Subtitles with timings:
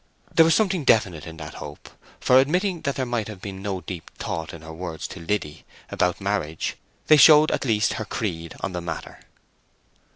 [0.33, 1.87] There was something definite in that hope,
[2.19, 5.63] for admitting that there might have been no deep thought in her words to Liddy
[5.91, 9.19] about marriage, they showed at least her creed on the matter.